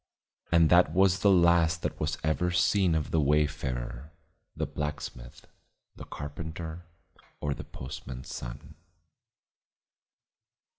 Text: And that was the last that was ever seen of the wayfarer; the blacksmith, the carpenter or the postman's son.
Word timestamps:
And 0.51 0.71
that 0.71 0.91
was 0.93 1.19
the 1.19 1.29
last 1.29 1.83
that 1.83 1.99
was 1.99 2.17
ever 2.23 2.49
seen 2.49 2.95
of 2.95 3.11
the 3.11 3.21
wayfarer; 3.21 4.11
the 4.55 4.65
blacksmith, 4.65 5.45
the 5.95 6.05
carpenter 6.05 6.85
or 7.39 7.53
the 7.53 7.63
postman's 7.65 8.33
son. 8.33 8.73